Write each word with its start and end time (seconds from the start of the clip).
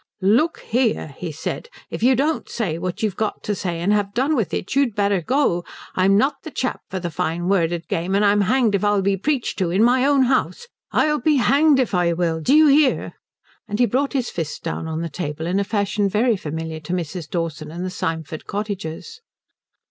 "Look 0.23 0.61
here," 0.61 1.09
he 1.19 1.31
said, 1.31 1.69
"if 1.91 2.01
you 2.01 2.15
don't 2.15 2.49
say 2.49 2.79
what 2.79 3.03
you've 3.03 3.15
got 3.15 3.43
to 3.43 3.53
say 3.53 3.79
and 3.81 3.93
have 3.93 4.15
done 4.15 4.35
with 4.35 4.51
it 4.51 4.73
you'd 4.75 4.95
better 4.95 5.21
go. 5.21 5.63
I'm 5.93 6.17
not 6.17 6.37
the 6.41 6.49
chap 6.49 6.81
for 6.89 6.99
the 6.99 7.11
fine 7.11 7.47
worded 7.47 7.87
game, 7.87 8.15
and 8.15 8.25
I'm 8.25 8.41
hanged 8.41 8.73
if 8.73 8.83
I'll 8.83 9.03
be 9.03 9.15
preached 9.15 9.59
to 9.59 9.69
in 9.69 9.83
my 9.83 10.03
own 10.03 10.23
house. 10.23 10.65
I'll 10.91 11.19
be 11.21 11.35
hanged 11.35 11.79
if 11.79 11.93
I 11.93 12.13
will, 12.13 12.41
do 12.41 12.55
you 12.55 12.65
hear?" 12.65 13.13
And 13.67 13.77
he 13.77 13.85
brought 13.85 14.13
his 14.13 14.31
fist 14.31 14.63
down 14.63 14.87
on 14.87 15.01
the 15.01 15.07
table 15.07 15.45
in 15.45 15.59
a 15.59 15.63
fashion 15.63 16.09
very 16.09 16.35
familiar 16.35 16.79
to 16.79 16.93
Mrs. 16.93 17.29
Dawson 17.29 17.69
and 17.69 17.85
the 17.85 17.91
Symford 17.91 18.47
cottagers. 18.47 19.21